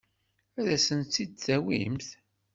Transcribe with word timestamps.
Ad 0.59 0.67
asent-tt-id-tawimt? 0.75 2.09